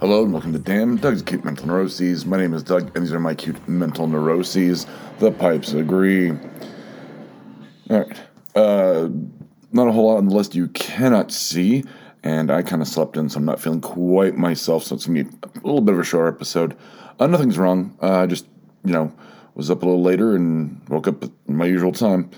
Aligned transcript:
Hello 0.00 0.24
and 0.24 0.32
welcome 0.32 0.54
to 0.54 0.58
Damn 0.58 0.96
Doug's 0.96 1.20
Cute 1.20 1.44
Mental 1.44 1.66
Neuroses. 1.66 2.24
My 2.24 2.38
name 2.38 2.54
is 2.54 2.62
Doug, 2.62 2.90
and 2.96 3.04
these 3.04 3.12
are 3.12 3.20
my 3.20 3.34
cute 3.34 3.68
mental 3.68 4.06
neuroses. 4.06 4.86
The 5.18 5.30
pipes 5.30 5.74
agree. 5.74 6.30
All 7.90 7.98
right. 7.98 8.20
Uh, 8.54 9.10
not 9.72 9.88
a 9.88 9.92
whole 9.92 10.06
lot 10.06 10.16
on 10.16 10.26
the 10.26 10.34
list 10.34 10.54
you 10.54 10.68
cannot 10.68 11.30
see, 11.30 11.84
and 12.22 12.50
I 12.50 12.62
kind 12.62 12.80
of 12.80 12.88
slept 12.88 13.18
in, 13.18 13.28
so 13.28 13.40
I'm 13.40 13.44
not 13.44 13.60
feeling 13.60 13.82
quite 13.82 14.38
myself. 14.38 14.84
So 14.84 14.94
it's 14.94 15.04
gonna 15.04 15.24
be 15.24 15.30
a 15.44 15.66
little 15.66 15.82
bit 15.82 15.92
of 15.92 16.00
a 16.00 16.04
short 16.04 16.34
episode. 16.34 16.74
Uh, 17.18 17.26
nothing's 17.26 17.58
wrong. 17.58 17.94
Uh, 18.02 18.20
I 18.20 18.26
just 18.26 18.46
you 18.86 18.94
know 18.94 19.12
was 19.54 19.70
up 19.70 19.82
a 19.82 19.84
little 19.84 20.02
later 20.02 20.34
and 20.34 20.80
woke 20.88 21.08
up 21.08 21.22
at 21.24 21.30
my 21.46 21.66
usual 21.66 21.92
time, 21.92 22.30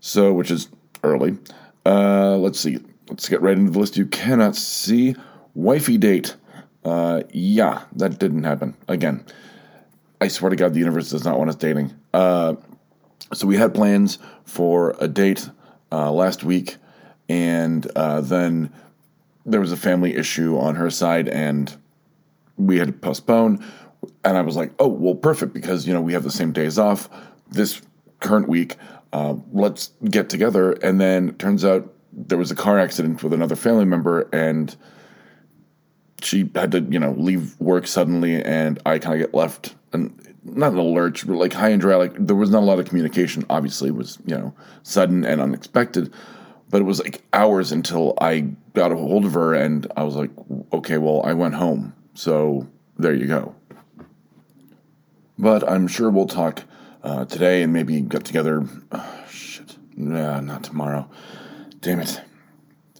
so 0.00 0.34
which 0.34 0.50
is 0.50 0.68
early. 1.02 1.38
Uh, 1.86 2.36
let's 2.36 2.60
see. 2.60 2.80
Let's 3.08 3.30
get 3.30 3.40
right 3.40 3.56
into 3.56 3.70
the 3.70 3.78
list 3.78 3.96
you 3.96 4.04
cannot 4.04 4.56
see. 4.56 5.16
Wifey 5.54 5.96
date. 5.96 6.36
Uh, 6.88 7.22
yeah, 7.32 7.82
that 7.96 8.18
didn't 8.18 8.44
happen. 8.44 8.74
Again, 8.88 9.22
I 10.22 10.28
swear 10.28 10.48
to 10.48 10.56
God, 10.56 10.72
the 10.72 10.78
universe 10.78 11.10
does 11.10 11.24
not 11.24 11.38
want 11.38 11.50
us 11.50 11.56
dating. 11.56 11.94
Uh, 12.14 12.54
so 13.34 13.46
we 13.46 13.58
had 13.58 13.74
plans 13.74 14.18
for 14.44 14.96
a 14.98 15.06
date 15.06 15.50
uh, 15.92 16.10
last 16.10 16.44
week, 16.44 16.76
and 17.28 17.86
uh, 17.94 18.22
then 18.22 18.72
there 19.44 19.60
was 19.60 19.70
a 19.70 19.76
family 19.76 20.16
issue 20.16 20.56
on 20.58 20.76
her 20.76 20.88
side, 20.88 21.28
and 21.28 21.76
we 22.56 22.78
had 22.78 22.88
to 22.88 22.92
postpone. 22.94 23.62
And 24.24 24.38
I 24.38 24.40
was 24.40 24.56
like, 24.56 24.72
oh, 24.78 24.88
well, 24.88 25.14
perfect, 25.14 25.52
because, 25.52 25.86
you 25.86 25.92
know, 25.92 26.00
we 26.00 26.14
have 26.14 26.24
the 26.24 26.30
same 26.30 26.52
days 26.52 26.78
off 26.78 27.10
this 27.50 27.82
current 28.20 28.48
week. 28.48 28.76
Uh, 29.12 29.34
let's 29.52 29.92
get 30.04 30.30
together. 30.30 30.72
And 30.72 30.98
then 31.00 31.34
turns 31.34 31.64
out 31.64 31.92
there 32.12 32.38
was 32.38 32.50
a 32.50 32.56
car 32.56 32.78
accident 32.78 33.22
with 33.22 33.34
another 33.34 33.56
family 33.56 33.84
member, 33.84 34.28
and 34.32 34.74
she 36.22 36.50
had 36.54 36.72
to, 36.72 36.80
you 36.80 36.98
know, 36.98 37.12
leave 37.12 37.58
work 37.60 37.86
suddenly, 37.86 38.42
and 38.42 38.80
I 38.86 38.98
kind 38.98 39.20
of 39.20 39.26
get 39.26 39.34
left, 39.34 39.74
and 39.92 40.14
not 40.44 40.72
an 40.72 40.80
lurch, 40.80 41.26
but 41.26 41.36
like 41.36 41.52
high 41.52 41.70
and 41.70 41.80
dry. 41.80 41.96
Like 41.96 42.14
there 42.14 42.36
was 42.36 42.50
not 42.50 42.62
a 42.62 42.66
lot 42.66 42.78
of 42.78 42.86
communication. 42.86 43.44
Obviously, 43.50 43.88
it 43.88 43.94
was 43.94 44.18
you 44.26 44.36
know 44.36 44.54
sudden 44.82 45.24
and 45.24 45.40
unexpected, 45.40 46.12
but 46.70 46.80
it 46.80 46.84
was 46.84 47.00
like 47.00 47.22
hours 47.32 47.72
until 47.72 48.14
I 48.20 48.40
got 48.74 48.92
a 48.92 48.96
hold 48.96 49.24
of 49.24 49.34
her, 49.34 49.54
and 49.54 49.90
I 49.96 50.02
was 50.04 50.16
like, 50.16 50.30
okay, 50.72 50.98
well, 50.98 51.22
I 51.24 51.32
went 51.32 51.54
home, 51.54 51.94
so 52.14 52.68
there 52.98 53.14
you 53.14 53.26
go. 53.26 53.54
But 55.38 55.68
I'm 55.68 55.86
sure 55.86 56.10
we'll 56.10 56.26
talk 56.26 56.64
uh, 57.04 57.24
today 57.26 57.62
and 57.62 57.72
maybe 57.72 58.00
get 58.00 58.24
together. 58.24 58.66
Oh, 58.90 59.24
shit, 59.30 59.76
nah, 59.96 60.40
not 60.40 60.64
tomorrow. 60.64 61.08
Damn 61.80 62.00
it. 62.00 62.20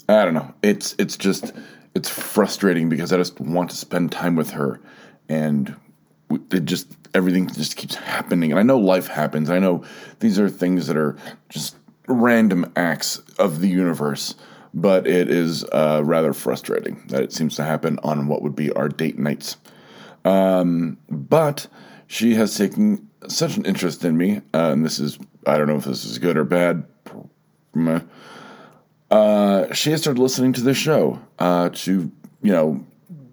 I 0.09 0.25
don't 0.25 0.35
know. 0.35 0.55
It's 0.63 0.95
it's 0.99 1.17
just 1.17 1.53
it's 1.99 2.09
frustrating 2.09 2.89
because 2.89 3.13
I 3.13 3.17
just 3.17 3.41
want 3.41 3.71
to 3.71 3.77
spend 3.77 4.13
time 4.13 4.37
with 4.37 4.51
her, 4.51 4.81
and 5.29 5.75
it 6.53 6.65
just 6.65 6.87
everything 7.13 7.49
just 7.49 7.77
keeps 7.77 7.97
happening. 7.97 8.53
And 8.53 8.59
I 8.61 8.63
know 8.63 8.79
life 8.79 9.09
happens. 9.09 9.51
I 9.51 9.59
know 9.59 9.85
these 10.21 10.39
are 10.39 10.49
things 10.49 10.87
that 10.87 10.97
are 10.97 11.17
just 11.49 11.77
random 12.07 12.73
acts 12.77 13.19
of 13.39 13.61
the 13.61 13.69
universe, 13.69 14.37
but 14.73 15.09
it 15.09 15.29
is 15.29 15.65
uh, 15.73 16.03
rather 16.05 16.33
frustrating 16.33 17.03
that 17.09 17.23
it 17.23 17.33
seems 17.33 17.57
to 17.57 17.65
happen 17.65 17.99
on 18.05 18.29
what 18.29 18.43
would 18.43 18.55
be 18.55 18.71
our 18.73 18.89
date 18.89 19.19
nights. 19.19 19.57
Um, 20.25 20.99
but 21.11 21.67
she 22.07 22.37
has 22.37 22.57
taken 22.57 23.09
such 23.27 23.56
an 23.56 23.65
interest 23.65 24.05
in 24.05 24.17
me, 24.17 24.41
uh, 24.55 24.71
and 24.71 24.84
this 24.84 25.01
is 25.01 25.19
I 25.49 25.59
don't 25.59 25.67
know 25.67 25.77
if 25.77 25.84
this 25.84 26.05
is 26.05 26.19
good 26.19 26.37
or 26.37 26.45
bad. 26.45 26.84
Uh, 27.77 28.01
she 29.73 29.91
has 29.91 30.01
started 30.01 30.21
listening 30.21 30.53
to 30.55 30.61
this 30.61 30.77
show 30.77 31.21
uh, 31.39 31.71
to 31.71 32.11
you 32.43 32.53
know 32.53 32.84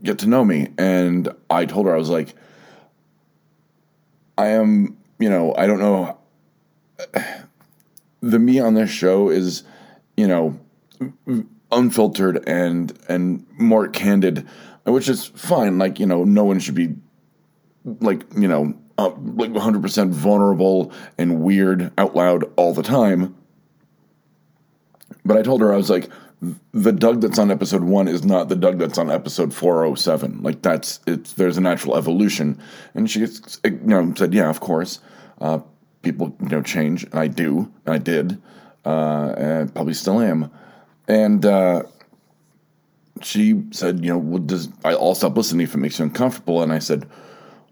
get 0.03 0.19
to 0.19 0.27
know 0.27 0.45
me, 0.45 0.69
and 0.77 1.29
I 1.49 1.65
told 1.65 1.85
her 1.85 1.95
I 1.95 1.97
was 1.97 2.09
like 2.09 2.35
I 4.37 4.47
am, 4.47 4.97
you 5.19 5.29
know, 5.29 5.53
I 5.55 5.67
don't 5.67 5.79
know. 5.79 6.17
The 8.21 8.39
me 8.39 8.59
on 8.59 8.73
this 8.73 8.89
show 8.89 9.29
is, 9.29 9.61
you 10.17 10.25
know, 10.25 10.59
unfiltered 11.71 12.43
and 12.49 12.97
and 13.07 13.45
more 13.59 13.87
candid, 13.87 14.47
which 14.83 15.07
is 15.07 15.25
fine. 15.27 15.77
Like 15.77 15.99
you 15.99 16.07
know, 16.07 16.23
no 16.23 16.43
one 16.43 16.57
should 16.57 16.73
be 16.73 16.95
like 18.01 18.23
you 18.35 18.47
know 18.47 18.73
uh, 18.97 19.09
like 19.09 19.51
100% 19.51 20.09
vulnerable 20.09 20.91
and 21.19 21.41
weird 21.41 21.91
out 21.99 22.15
loud 22.15 22.45
all 22.55 22.73
the 22.73 22.81
time. 22.81 23.35
But 25.23 25.37
I 25.37 25.43
told 25.43 25.61
her 25.61 25.71
I 25.71 25.77
was 25.77 25.91
like, 25.91 26.09
the 26.71 26.91
Doug 26.91 27.21
that's 27.21 27.39
on 27.39 27.51
episode 27.51 27.83
one 27.83 28.07
is 28.07 28.23
not 28.23 28.49
the 28.49 28.55
Doug 28.55 28.79
that's 28.79 28.97
on 28.97 29.09
episode 29.09 29.53
four 29.53 29.85
oh 29.85 29.95
seven. 29.95 30.41
Like 30.41 30.61
that's 30.61 30.99
it's 31.07 31.33
there's 31.33 31.57
a 31.57 31.61
natural 31.61 31.95
evolution. 31.95 32.59
And 32.93 33.09
she 33.09 33.21
you 33.21 33.71
know 33.83 34.13
said, 34.15 34.33
yeah, 34.33 34.49
of 34.49 34.59
course, 34.59 34.99
uh, 35.41 35.59
people 36.01 36.35
you 36.41 36.49
know 36.49 36.61
change, 36.61 37.03
and 37.03 37.15
I 37.15 37.27
do, 37.27 37.71
and 37.85 37.95
I 37.95 37.97
did, 37.97 38.41
uh, 38.85 39.33
and 39.37 39.73
probably 39.73 39.93
still 39.93 40.19
am. 40.21 40.51
And 41.07 41.45
uh, 41.45 41.83
she 43.21 43.63
said, 43.71 44.03
you 44.03 44.11
know, 44.11 44.17
well, 44.17 44.41
does 44.41 44.69
I'll 44.83 45.15
stop 45.15 45.37
listening 45.37 45.65
if 45.65 45.73
it 45.73 45.77
makes 45.77 45.99
you 45.99 46.05
uncomfortable. 46.05 46.61
And 46.61 46.71
I 46.71 46.79
said, 46.79 47.07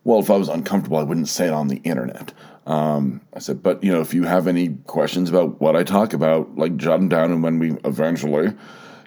well, 0.04 0.20
if 0.20 0.30
I 0.30 0.36
was 0.38 0.50
uncomfortable, 0.50 0.98
I 0.98 1.04
wouldn't 1.04 1.30
say 1.30 1.48
it 1.48 1.54
on 1.54 1.68
the 1.68 1.78
internet. 1.78 2.34
Um, 2.66 3.22
I 3.34 3.40
said, 3.40 3.62
but 3.62 3.84
you 3.84 3.92
know, 3.92 4.02
if 4.02 4.14
you 4.14 4.24
have 4.24 4.48
any 4.48 4.70
questions 4.88 5.30
about 5.30 5.60
what 5.60 5.76
I 5.76 5.84
talk 5.84 6.14
about, 6.14 6.58
like 6.58 6.78
jot 6.78 7.00
them 7.00 7.10
down, 7.10 7.32
and 7.32 7.44
when 7.44 7.60
we 7.60 7.72
eventually 7.84 8.54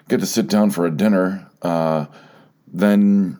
get 0.07 0.19
to 0.19 0.25
sit 0.25 0.47
down 0.47 0.69
for 0.69 0.85
a 0.85 0.91
dinner, 0.91 1.49
uh, 1.61 2.05
then 2.67 3.39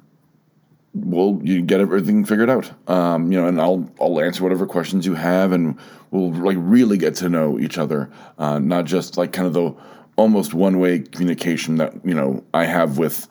we'll 0.93 1.39
you 1.43 1.61
get 1.61 1.79
everything 1.79 2.25
figured 2.25 2.49
out. 2.49 2.71
Um, 2.89 3.31
you 3.31 3.39
know, 3.39 3.47
and 3.47 3.61
I'll 3.61 3.89
I'll 4.01 4.19
answer 4.19 4.43
whatever 4.43 4.65
questions 4.65 5.05
you 5.05 5.13
have, 5.13 5.51
and 5.51 5.77
we'll 6.11 6.31
like 6.31 6.57
really 6.59 6.97
get 6.97 7.15
to 7.15 7.29
know 7.29 7.59
each 7.59 7.77
other, 7.77 8.09
uh, 8.37 8.59
not 8.59 8.85
just 8.85 9.17
like 9.17 9.33
kind 9.33 9.47
of 9.47 9.53
the 9.53 9.75
almost 10.15 10.53
one 10.53 10.79
way 10.79 10.99
communication 10.99 11.77
that 11.77 11.93
you 12.03 12.13
know 12.13 12.43
I 12.53 12.65
have 12.65 12.97
with 12.97 13.27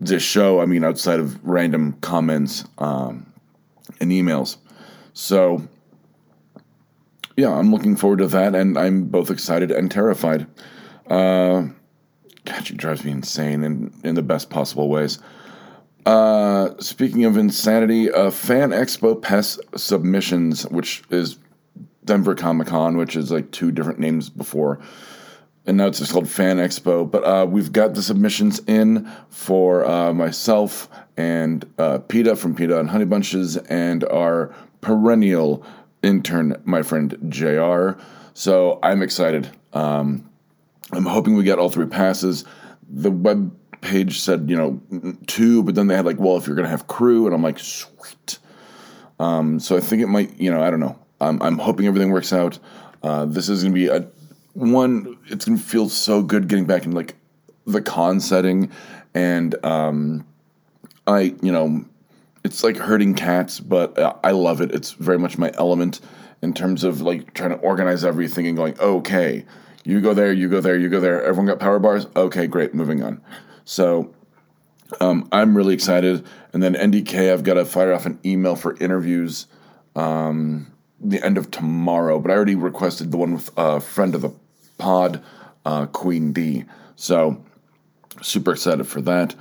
this 0.00 0.22
show. 0.22 0.60
I 0.60 0.66
mean, 0.66 0.84
outside 0.84 1.20
of 1.20 1.38
random 1.44 1.92
comments 2.00 2.64
um, 2.78 3.32
and 4.00 4.10
emails. 4.10 4.56
So 5.12 5.66
yeah, 7.38 7.52
I'm 7.52 7.70
looking 7.70 7.94
forward 7.94 8.18
to 8.18 8.26
that, 8.26 8.56
and 8.56 8.76
I'm 8.76 9.04
both 9.04 9.30
excited 9.30 9.70
and 9.70 9.88
terrified. 9.88 10.48
Uh, 11.06 11.68
God, 12.44 12.66
she 12.66 12.74
drives 12.74 13.04
me 13.04 13.12
insane 13.12 13.62
in, 13.62 13.94
in 14.02 14.16
the 14.16 14.22
best 14.22 14.50
possible 14.50 14.88
ways. 14.88 15.20
Uh, 16.04 16.70
speaking 16.80 17.24
of 17.24 17.36
insanity, 17.36 18.10
uh, 18.10 18.32
Fan 18.32 18.70
Expo 18.70 19.22
PES 19.22 19.60
submissions, 19.76 20.64
which 20.64 21.04
is 21.10 21.38
Denver 22.04 22.34
Comic 22.34 22.66
Con, 22.66 22.96
which 22.96 23.14
is 23.14 23.30
like 23.30 23.52
two 23.52 23.70
different 23.70 24.00
names 24.00 24.28
before, 24.28 24.80
and 25.64 25.76
now 25.76 25.86
it's 25.86 26.00
just 26.00 26.10
called 26.10 26.28
Fan 26.28 26.56
Expo. 26.56 27.08
But 27.08 27.22
uh, 27.22 27.46
we've 27.46 27.70
got 27.70 27.94
the 27.94 28.02
submissions 28.02 28.58
in 28.66 29.08
for 29.28 29.86
uh, 29.86 30.12
myself 30.12 30.88
and 31.16 31.64
uh, 31.78 31.98
PETA 31.98 32.34
from 32.34 32.56
PETA 32.56 32.80
and 32.80 32.90
Honey 32.90 33.04
Bunches, 33.04 33.56
and 33.56 34.02
our 34.06 34.52
perennial 34.80 35.64
intern, 36.02 36.60
my 36.64 36.82
friend 36.82 37.16
JR. 37.28 37.92
So 38.34 38.78
I'm 38.82 39.02
excited. 39.02 39.50
Um, 39.72 40.28
I'm 40.92 41.04
hoping 41.04 41.36
we 41.36 41.44
get 41.44 41.58
all 41.58 41.70
three 41.70 41.86
passes. 41.86 42.44
The 42.88 43.10
web 43.10 43.54
page 43.80 44.20
said, 44.20 44.48
you 44.48 44.56
know, 44.56 45.16
two, 45.26 45.62
but 45.62 45.74
then 45.74 45.86
they 45.86 45.94
had 45.94 46.06
like, 46.06 46.18
well, 46.18 46.36
if 46.36 46.46
you're 46.46 46.56
going 46.56 46.64
to 46.64 46.70
have 46.70 46.86
crew, 46.86 47.26
and 47.26 47.34
I'm 47.34 47.42
like, 47.42 47.58
sweet. 47.58 48.38
Um, 49.20 49.60
so 49.60 49.76
I 49.76 49.80
think 49.80 50.02
it 50.02 50.06
might, 50.06 50.38
you 50.38 50.50
know, 50.50 50.62
I 50.62 50.70
don't 50.70 50.80
know. 50.80 50.98
I'm, 51.20 51.42
I'm 51.42 51.58
hoping 51.58 51.86
everything 51.86 52.10
works 52.10 52.32
out. 52.32 52.58
Uh, 53.02 53.24
this 53.24 53.48
is 53.48 53.62
going 53.62 53.74
to 53.74 53.80
be 53.80 53.88
a 53.88 54.08
one. 54.54 55.18
It's 55.26 55.44
going 55.44 55.58
to 55.58 55.64
feel 55.64 55.88
so 55.88 56.22
good 56.22 56.48
getting 56.48 56.66
back 56.66 56.84
in 56.84 56.92
like 56.92 57.14
the 57.66 57.82
con 57.82 58.20
setting, 58.20 58.70
and 59.14 59.64
um, 59.64 60.26
I, 61.06 61.34
you 61.42 61.52
know, 61.52 61.84
it's 62.44 62.62
like 62.62 62.76
herding 62.76 63.14
cats, 63.14 63.60
but 63.60 63.98
uh, 63.98 64.14
I 64.22 64.32
love 64.32 64.60
it. 64.60 64.72
It's 64.72 64.92
very 64.92 65.18
much 65.18 65.38
my 65.38 65.52
element 65.54 66.00
in 66.42 66.54
terms 66.54 66.84
of 66.84 67.00
like 67.00 67.34
trying 67.34 67.50
to 67.50 67.56
organize 67.56 68.04
everything 68.04 68.46
and 68.46 68.56
going, 68.56 68.78
okay, 68.78 69.44
you 69.84 70.00
go 70.00 70.14
there, 70.14 70.32
you 70.32 70.48
go 70.48 70.60
there, 70.60 70.76
you 70.76 70.88
go 70.88 71.00
there. 71.00 71.22
Everyone 71.22 71.46
got 71.46 71.58
power 71.58 71.78
bars? 71.78 72.06
Okay, 72.14 72.46
great, 72.46 72.74
moving 72.74 73.02
on. 73.02 73.20
So 73.64 74.14
um, 75.00 75.28
I'm 75.32 75.56
really 75.56 75.74
excited. 75.74 76.26
And 76.52 76.62
then 76.62 76.74
NDK, 76.74 77.32
I've 77.32 77.42
got 77.42 77.54
to 77.54 77.64
fire 77.64 77.92
off 77.92 78.06
an 78.06 78.18
email 78.24 78.56
for 78.56 78.76
interviews 78.78 79.46
um, 79.96 80.72
the 81.00 81.24
end 81.24 81.38
of 81.38 81.50
tomorrow, 81.50 82.18
but 82.18 82.30
I 82.30 82.34
already 82.34 82.54
requested 82.54 83.10
the 83.10 83.16
one 83.16 83.34
with 83.34 83.50
a 83.56 83.80
friend 83.80 84.14
of 84.14 84.22
the 84.22 84.32
pod, 84.78 85.22
uh, 85.64 85.86
Queen 85.86 86.32
D. 86.32 86.64
So 86.96 87.44
super 88.22 88.52
excited 88.52 88.86
for 88.86 89.00
that. 89.02 89.34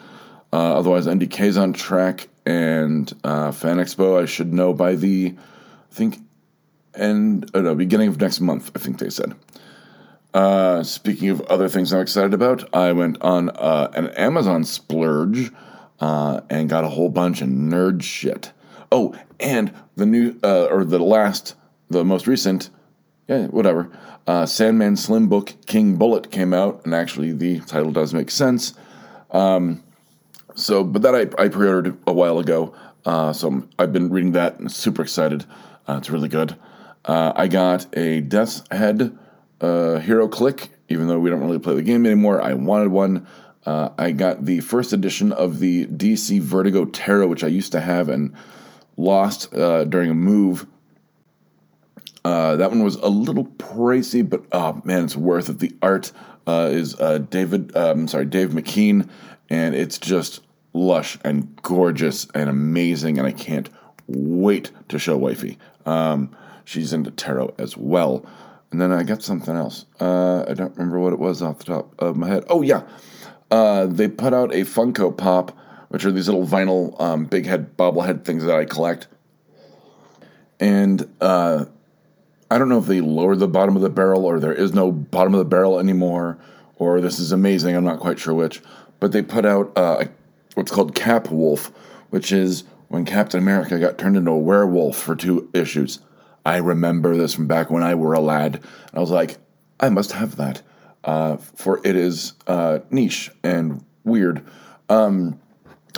Uh, 0.52 0.78
otherwise, 0.78 1.08
NDK's 1.08 1.58
on 1.58 1.74
track, 1.74 2.28
and 2.48 3.14
uh, 3.26 3.52
Fan 3.52 3.76
Expo 3.76 4.22
I 4.22 4.26
should 4.26 4.54
know 4.54 4.74
by 4.74 4.96
the, 4.96 5.36
I 5.92 5.94
think, 5.94 6.20
end 6.96 7.52
oh 7.54 7.62
no, 7.62 7.76
beginning 7.76 8.08
of 8.08 8.20
next 8.22 8.40
month. 8.40 8.72
I 8.74 8.80
think 8.80 9.00
they 9.00 9.10
said. 9.10 9.36
Uh, 10.34 10.82
speaking 10.84 11.30
of 11.30 11.42
other 11.42 11.68
things 11.68 11.92
I'm 11.92 12.02
excited 12.02 12.34
about, 12.34 12.74
I 12.74 12.94
went 12.94 13.22
on 13.22 13.50
uh, 13.50 13.92
an 13.94 14.08
Amazon 14.12 14.64
splurge 14.64 15.52
uh, 16.00 16.42
and 16.50 16.70
got 16.70 16.86
a 16.86 16.90
whole 16.90 17.10
bunch 17.10 17.42
of 17.42 17.50
nerd 17.50 18.02
shit. 18.02 18.54
Oh, 18.92 19.14
and 19.42 19.74
the 19.98 20.06
new 20.06 20.40
uh, 20.42 20.68
or 20.68 20.86
the 20.86 21.00
last, 21.00 21.56
the 21.90 22.06
most 22.06 22.28
recent, 22.28 22.70
yeah, 23.28 23.48
whatever. 23.48 23.92
Uh, 24.26 24.46
Sandman 24.46 24.96
Slim 24.96 25.28
book 25.28 25.54
King 25.66 25.98
Bullet 25.98 26.32
came 26.32 26.54
out, 26.54 26.82
and 26.86 26.96
actually 26.96 27.34
the 27.34 27.60
title 27.62 27.92
does 27.92 28.14
make 28.14 28.32
sense. 28.32 28.74
Um, 29.32 29.84
so, 30.58 30.84
but 30.84 31.04
that 31.04 31.14
I, 31.14 31.44
I 31.44 31.50
pre-ordered 31.50 31.98
a 32.08 32.14
while 32.14 32.40
ago. 32.40 32.74
Uh, 33.06 33.32
so 33.32 33.64
I've 33.78 33.94
been 33.94 34.10
reading 34.10 34.32
that 34.32 34.60
and 34.60 34.72
super 34.72 35.04
excited. 35.04 35.46
Uh, 35.88 35.98
it's 35.98 36.10
really 36.10 36.28
good. 36.28 36.58
Uh, 37.06 37.32
I 37.36 37.48
got 37.48 37.86
a 37.96 38.22
Death's 38.22 38.64
Head 38.72 39.18
uh, 39.62 40.02
Click, 40.32 40.72
even 40.90 41.08
though 41.08 41.20
we 41.20 41.30
don't 41.30 41.42
really 41.42 41.60
play 41.60 41.76
the 41.76 41.84
game 41.84 42.06
anymore. 42.08 42.42
I 42.42 42.54
wanted 42.54 42.90
one. 42.90 43.28
Uh, 43.68 43.90
I 44.00 44.12
got 44.12 44.46
the 44.46 44.60
first 44.62 44.94
edition 44.94 45.32
of 45.32 45.60
the 45.60 45.86
DC 45.86 46.42
Vertigo 46.42 46.86
Tarot, 46.86 47.28
which 47.28 47.44
I 47.44 47.48
used 47.48 47.72
to 47.74 47.80
have 47.80 48.10
and 48.10 48.34
lost 48.98 49.54
uh, 49.54 49.84
during 49.86 50.10
a 50.10 50.16
move. 50.16 50.66
That 52.24 52.72
one 52.72 52.84
was 52.84 52.96
a 52.96 53.08
little 53.08 53.46
pricey, 53.46 54.28
but 54.28 54.44
oh 54.52 54.82
man, 54.84 55.06
it's 55.06 55.16
worth 55.16 55.50
it. 55.50 55.60
The 55.60 55.76
art 55.84 56.12
is 56.48 56.96
David, 57.30 57.78
um, 57.78 58.08
sorry, 58.08 58.26
Dave 58.26 58.50
McKean, 58.50 59.08
and 59.50 59.76
it's 59.76 60.00
just 60.00 60.42
lush 60.78 61.18
and 61.24 61.56
gorgeous 61.62 62.28
and 62.34 62.50
amazing, 62.50 63.18
and 63.18 63.28
I 63.28 63.32
can't 63.32 63.70
wait 64.08 64.72
to 64.90 65.00
show 65.00 65.18
wifey. 65.18 65.58
Um, 65.86 66.36
she's 66.66 66.94
into 66.94 67.12
tarot 67.12 67.56
as 67.58 67.76
well. 67.76 68.26
And 68.72 68.82
then 68.82 68.92
I 68.92 69.04
got 69.04 69.24
something 69.24 69.56
else. 69.56 69.86
Uh, 70.00 70.44
I 70.48 70.54
don't 70.54 70.76
remember 70.76 71.00
what 71.00 71.14
it 71.14 71.20
was 71.20 71.42
off 71.42 71.60
the 71.60 71.66
top 71.66 71.94
of 72.00 72.18
my 72.18 72.28
head. 72.28 72.44
Oh 72.50 72.62
yeah, 72.62 72.84
uh, 73.50 73.86
they 73.86 74.10
put 74.10 74.34
out 74.34 74.54
a 74.54 74.62
Funko 74.62 75.16
Pop, 75.16 75.58
which 75.88 76.04
are 76.04 76.12
these 76.12 76.28
little 76.28 76.46
vinyl 76.46 77.00
um, 77.00 77.26
big 77.26 77.46
head 77.46 77.78
bobblehead 77.78 78.26
things 78.26 78.44
that 78.44 78.56
I 78.56 78.66
collect. 78.66 79.08
And 80.60 81.10
uh, 81.22 81.66
I 82.52 82.58
don't 82.58 82.68
know 82.68 82.80
if 82.80 82.88
they 82.88 83.00
lowered 83.00 83.40
the 83.40 83.48
bottom 83.48 83.76
of 83.76 83.82
the 83.82 83.90
barrel 83.90 84.26
or 84.26 84.40
there 84.40 84.54
is 84.54 84.74
no 84.74 84.92
bottom 84.92 85.34
of 85.34 85.40
the 85.40 85.46
barrel 85.46 85.80
anymore, 85.80 86.38
or 86.76 87.00
this 87.00 87.20
is 87.20 87.32
amazing. 87.32 87.76
I'm 87.76 87.86
not 87.86 88.00
quite 88.00 88.20
sure 88.20 88.34
which. 88.34 88.62
But 89.00 89.12
they 89.12 89.22
put 89.22 89.46
out 89.46 89.72
uh, 89.78 90.06
what's 90.58 90.72
called 90.72 90.96
Cap 90.96 91.30
Wolf, 91.30 91.72
which 92.10 92.32
is 92.32 92.64
when 92.88 93.06
Captain 93.06 93.40
America 93.40 93.80
got 93.80 93.98
turned 93.98 94.18
into 94.18 94.32
a 94.32 94.38
werewolf 94.38 94.98
for 94.98 95.16
two 95.16 95.50
issues. 95.54 96.00
I 96.46 96.58
remember 96.58 97.16
this 97.16 97.34
from 97.34 97.48
back 97.48 97.70
when 97.70 97.84
I 97.84 97.94
were 97.96 98.14
a 98.14 98.20
lad. 98.20 98.56
And 98.56 98.96
I 98.96 99.00
was 99.00 99.12
like, 99.12 99.38
I 99.80 99.90
must 99.90 100.14
have 100.14 100.38
that, 100.38 100.64
uh, 101.04 101.38
for 101.38 101.80
it 101.84 101.96
is 101.96 102.34
uh, 102.48 102.80
niche 102.90 103.30
and 103.44 103.84
weird. 104.04 104.44
Um, 104.90 105.40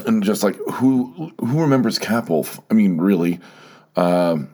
and 0.06 0.23
just 0.23 0.44
like 0.44 0.56
who 0.73 1.31
who 1.39 1.62
remembers 1.62 2.00
Cap 2.00 2.29
Wolf? 2.29 2.59
I 2.69 2.73
mean, 2.73 2.97
really. 2.97 3.39
Um, 3.95 4.53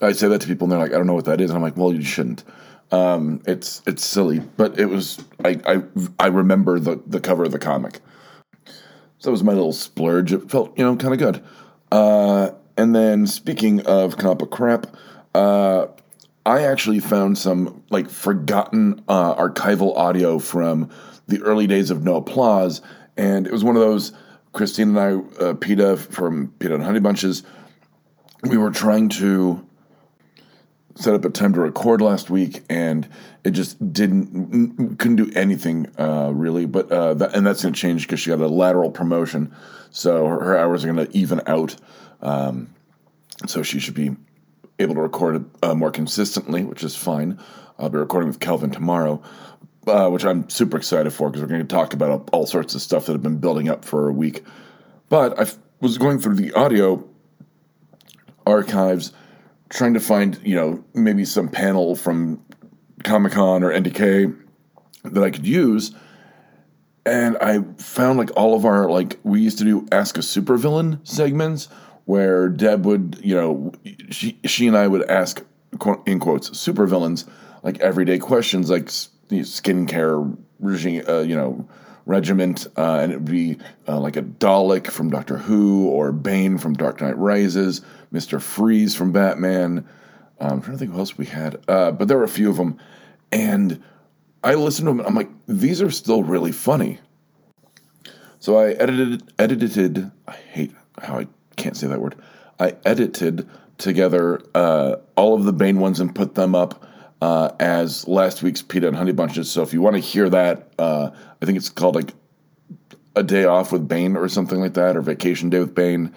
I 0.00 0.12
say 0.12 0.28
that 0.28 0.40
to 0.42 0.46
people, 0.46 0.66
and 0.66 0.72
they're 0.72 0.78
like, 0.78 0.92
"I 0.92 0.96
don't 0.96 1.06
know 1.06 1.14
what 1.14 1.26
that 1.26 1.40
is." 1.40 1.50
And 1.50 1.56
I'm 1.56 1.62
like, 1.62 1.76
"Well, 1.76 1.92
you 1.92 2.02
shouldn't." 2.02 2.44
Um, 2.92 3.42
it's 3.46 3.82
it's 3.86 4.04
silly, 4.04 4.40
but 4.40 4.78
it 4.78 4.86
was. 4.86 5.22
I 5.44 5.60
I, 5.66 5.82
I 6.18 6.26
remember 6.28 6.78
the 6.78 7.00
the 7.06 7.20
cover 7.20 7.44
of 7.44 7.52
the 7.52 7.58
comic, 7.58 8.00
so 9.18 9.28
it 9.28 9.32
was 9.32 9.44
my 9.44 9.52
little 9.52 9.72
splurge. 9.72 10.32
It 10.32 10.50
felt 10.50 10.76
you 10.78 10.84
know 10.84 10.96
kind 10.96 11.14
of 11.14 11.18
good. 11.18 11.42
Uh, 11.90 12.50
and 12.76 12.94
then 12.94 13.26
speaking 13.26 13.80
of 13.86 14.16
book 14.16 14.50
crap, 14.50 14.86
uh, 15.34 15.86
I 16.44 16.62
actually 16.62 17.00
found 17.00 17.38
some 17.38 17.82
like 17.90 18.08
forgotten 18.08 19.02
uh, 19.08 19.34
archival 19.34 19.96
audio 19.96 20.38
from 20.38 20.90
the 21.26 21.42
early 21.42 21.66
days 21.66 21.90
of 21.90 22.04
No 22.04 22.16
Applause, 22.16 22.82
and 23.16 23.46
it 23.46 23.52
was 23.52 23.64
one 23.64 23.76
of 23.76 23.82
those. 23.82 24.12
Christine 24.52 24.96
and 24.96 24.98
I, 24.98 25.44
uh, 25.44 25.52
PETA 25.52 25.98
from 25.98 26.48
PETA 26.60 26.76
and 26.76 26.82
Honey 26.82 27.00
Bunches, 27.00 27.42
we 28.44 28.56
were 28.56 28.70
trying 28.70 29.10
to 29.10 29.65
set 30.96 31.14
up 31.14 31.24
a 31.24 31.30
time 31.30 31.52
to 31.52 31.60
record 31.60 32.00
last 32.00 32.30
week, 32.30 32.62
and 32.68 33.08
it 33.44 33.50
just 33.52 33.92
didn't 33.92 34.98
couldn't 34.98 35.16
do 35.16 35.30
anything 35.34 35.86
uh, 35.98 36.32
really. 36.34 36.66
But 36.66 36.90
uh, 36.90 37.14
that, 37.14 37.34
and 37.34 37.46
that's 37.46 37.62
going 37.62 37.74
to 37.74 37.80
change 37.80 38.02
because 38.06 38.20
she 38.20 38.30
got 38.30 38.40
a 38.40 38.48
lateral 38.48 38.90
promotion, 38.90 39.54
so 39.90 40.26
her, 40.26 40.40
her 40.42 40.58
hours 40.58 40.84
are 40.84 40.92
going 40.92 41.06
to 41.06 41.16
even 41.16 41.40
out. 41.46 41.76
Um, 42.20 42.74
so 43.46 43.62
she 43.62 43.78
should 43.78 43.94
be 43.94 44.16
able 44.78 44.94
to 44.94 45.00
record 45.00 45.44
uh, 45.62 45.74
more 45.74 45.90
consistently, 45.90 46.64
which 46.64 46.82
is 46.82 46.96
fine. 46.96 47.38
I'll 47.78 47.90
be 47.90 47.98
recording 47.98 48.28
with 48.28 48.40
Kelvin 48.40 48.70
tomorrow, 48.70 49.22
uh, 49.86 50.08
which 50.08 50.24
I'm 50.24 50.48
super 50.48 50.78
excited 50.78 51.12
for 51.12 51.28
because 51.28 51.42
we're 51.42 51.48
going 51.48 51.66
to 51.66 51.66
talk 51.66 51.92
about 51.92 52.28
all 52.32 52.46
sorts 52.46 52.74
of 52.74 52.82
stuff 52.82 53.06
that 53.06 53.12
have 53.12 53.22
been 53.22 53.38
building 53.38 53.68
up 53.68 53.84
for 53.84 54.08
a 54.08 54.12
week. 54.12 54.44
But 55.08 55.38
I 55.38 55.46
was 55.80 55.98
going 55.98 56.18
through 56.18 56.36
the 56.36 56.52
audio 56.54 57.06
archives, 58.46 59.12
trying 59.68 59.94
to 59.94 60.00
find, 60.00 60.40
you 60.44 60.54
know, 60.54 60.84
maybe 60.94 61.24
some 61.24 61.48
panel 61.48 61.96
from 61.96 62.42
Comic 63.04 63.32
Con 63.32 63.62
or 63.62 63.70
NDK 63.72 64.36
that 65.04 65.22
I 65.22 65.30
could 65.30 65.46
use. 65.46 65.94
And 67.04 67.36
I 67.38 67.60
found 67.78 68.18
like 68.18 68.30
all 68.36 68.54
of 68.54 68.64
our, 68.64 68.90
like, 68.90 69.18
we 69.22 69.40
used 69.40 69.58
to 69.58 69.64
do 69.64 69.86
Ask 69.92 70.16
a 70.16 70.20
Supervillain 70.20 71.06
segments 71.06 71.68
where 72.04 72.48
Deb 72.48 72.84
would, 72.84 73.20
you 73.22 73.34
know, 73.34 73.72
she, 74.10 74.38
she 74.44 74.66
and 74.66 74.76
I 74.76 74.88
would 74.88 75.08
ask, 75.08 75.42
in 76.06 76.20
quotes, 76.20 76.50
supervillains, 76.50 77.28
like 77.62 77.78
everyday 77.80 78.18
questions 78.18 78.70
like 78.70 78.86
skincare 78.86 80.36
regime, 80.60 81.04
uh, 81.08 81.20
you 81.20 81.36
know, 81.36 81.68
regiment, 82.06 82.66
uh, 82.76 83.00
and 83.02 83.12
it 83.12 83.16
would 83.16 83.30
be 83.30 83.58
uh, 83.86 84.00
like 84.00 84.16
a 84.16 84.22
Dalek 84.22 84.86
from 84.86 85.10
Doctor 85.10 85.36
Who 85.36 85.88
or 85.88 86.12
Bane 86.12 86.56
from 86.56 86.74
Dark 86.74 87.00
Knight 87.00 87.18
Rises, 87.18 87.82
Mister 88.10 88.40
Freeze 88.40 88.94
from 88.94 89.12
Batman. 89.12 89.86
Um, 90.40 90.52
I'm 90.52 90.62
trying 90.62 90.76
to 90.76 90.78
think 90.78 90.92
who 90.92 90.98
else 90.98 91.18
we 91.18 91.26
had, 91.26 91.60
uh, 91.68 91.90
but 91.90 92.08
there 92.08 92.16
were 92.16 92.24
a 92.24 92.28
few 92.28 92.48
of 92.48 92.56
them, 92.56 92.78
and 93.32 93.82
I 94.44 94.54
listened 94.54 94.86
to 94.86 94.94
them. 94.94 95.06
I'm 95.06 95.14
like, 95.14 95.30
these 95.46 95.82
are 95.82 95.90
still 95.90 96.22
really 96.22 96.52
funny. 96.52 97.00
So 98.38 98.56
I 98.58 98.72
edited, 98.72 99.22
edited. 99.38 100.10
I 100.28 100.32
hate 100.32 100.72
how 101.02 101.18
I 101.18 101.26
can't 101.56 101.76
say 101.76 101.88
that 101.88 102.00
word. 102.00 102.14
I 102.60 102.76
edited 102.84 103.48
together 103.78 104.40
uh, 104.54 104.96
all 105.16 105.34
of 105.34 105.44
the 105.44 105.52
Bane 105.52 105.80
ones 105.80 106.00
and 106.00 106.14
put 106.14 106.34
them 106.34 106.54
up 106.54 106.86
uh, 107.20 107.50
as 107.58 108.06
last 108.06 108.42
week's 108.42 108.62
PETA 108.62 108.88
and 108.88 108.96
Honey 108.96 109.12
Bunches. 109.12 109.50
So 109.50 109.62
if 109.62 109.72
you 109.72 109.80
want 109.80 109.94
to 109.94 110.00
hear 110.00 110.28
that, 110.30 110.72
uh, 110.78 111.10
I 111.40 111.46
think 111.46 111.56
it's 111.56 111.68
called 111.68 111.94
like 111.94 112.12
a 113.14 113.22
day 113.22 113.44
off 113.44 113.72
with 113.72 113.88
Bane 113.88 114.16
or 114.16 114.28
something 114.28 114.60
like 114.60 114.74
that, 114.74 114.96
or 114.96 115.00
vacation 115.00 115.50
day 115.50 115.60
with 115.60 115.74
Bane. 115.74 116.14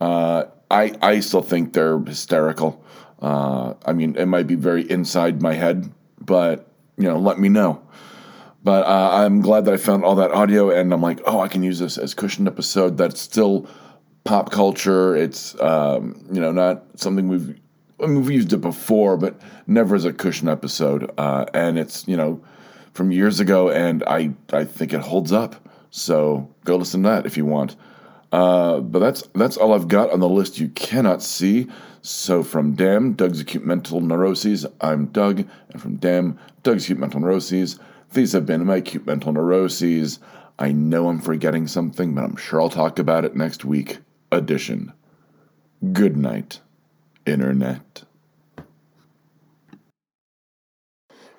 Uh, 0.00 0.44
I 0.70 0.92
I 1.02 1.20
still 1.20 1.42
think 1.42 1.72
they're 1.72 1.98
hysterical. 1.98 2.84
Uh, 3.20 3.74
I 3.84 3.92
mean, 3.92 4.16
it 4.16 4.26
might 4.26 4.46
be 4.46 4.54
very 4.54 4.88
inside 4.88 5.42
my 5.42 5.54
head, 5.54 5.92
but 6.20 6.70
you 6.96 7.04
know, 7.04 7.18
let 7.18 7.38
me 7.38 7.48
know. 7.48 7.82
But 8.64 8.86
uh, 8.86 9.10
I'm 9.12 9.40
glad 9.40 9.64
that 9.66 9.74
I 9.74 9.76
found 9.76 10.04
all 10.04 10.16
that 10.16 10.32
audio, 10.32 10.70
and 10.70 10.92
I'm 10.92 11.00
like, 11.00 11.20
oh, 11.26 11.40
I 11.40 11.48
can 11.48 11.62
use 11.62 11.78
this 11.78 11.96
as 11.96 12.14
cushioned 12.14 12.48
episode. 12.48 12.96
That's 12.96 13.20
still 13.20 13.68
pop 14.24 14.50
culture. 14.50 15.16
It's 15.16 15.58
um, 15.60 16.26
you 16.30 16.40
know 16.40 16.52
not 16.52 16.84
something 16.96 17.28
we've 17.28 17.58
I 18.02 18.06
mean, 18.06 18.22
we've 18.22 18.30
used 18.30 18.52
it 18.52 18.60
before, 18.60 19.16
but 19.16 19.40
never 19.66 19.94
as 19.94 20.04
a 20.04 20.12
cushion 20.12 20.48
episode. 20.48 21.10
Uh, 21.18 21.46
and 21.54 21.78
it's 21.78 22.06
you 22.06 22.16
know 22.16 22.40
from 22.92 23.12
years 23.12 23.40
ago, 23.40 23.70
and 23.70 24.02
I 24.04 24.30
I 24.52 24.64
think 24.64 24.92
it 24.92 25.00
holds 25.00 25.32
up. 25.32 25.56
So 25.90 26.48
go 26.64 26.76
listen 26.76 27.02
to 27.02 27.08
that 27.08 27.26
if 27.26 27.36
you 27.36 27.44
want. 27.44 27.76
Uh, 28.30 28.80
but 28.80 28.98
that's 28.98 29.22
that's 29.34 29.56
all 29.56 29.72
I've 29.72 29.88
got 29.88 30.10
on 30.10 30.20
the 30.20 30.28
list 30.28 30.58
you 30.58 30.68
cannot 30.68 31.22
see. 31.22 31.66
So 32.02 32.42
from 32.42 32.74
Damn, 32.74 33.14
Doug's 33.14 33.40
Acute 33.40 33.66
Mental 33.66 34.00
Neuroses, 34.00 34.64
I'm 34.80 35.06
Doug, 35.06 35.46
and 35.70 35.82
from 35.82 35.96
Damn, 35.96 36.38
Doug's 36.62 36.84
Acute 36.84 36.98
Mental 36.98 37.20
Neuroses, 37.20 37.78
these 38.12 38.32
have 38.32 38.46
been 38.46 38.64
my 38.64 38.76
acute 38.76 39.06
mental 39.06 39.32
neuroses. 39.32 40.18
I 40.58 40.72
know 40.72 41.08
I'm 41.08 41.20
forgetting 41.20 41.66
something, 41.66 42.14
but 42.14 42.24
I'm 42.24 42.36
sure 42.36 42.60
I'll 42.60 42.70
talk 42.70 42.98
about 42.98 43.24
it 43.24 43.36
next 43.36 43.64
week. 43.64 43.98
Edition. 44.32 44.92
Good 45.92 46.16
night. 46.16 46.60
Internet. 47.28 48.04